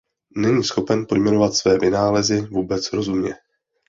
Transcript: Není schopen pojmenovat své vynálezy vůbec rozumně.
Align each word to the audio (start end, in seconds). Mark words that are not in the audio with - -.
Není 0.37 0.63
schopen 0.63 1.05
pojmenovat 1.05 1.53
své 1.55 1.79
vynálezy 1.79 2.41
vůbec 2.41 2.93
rozumně. 2.93 3.35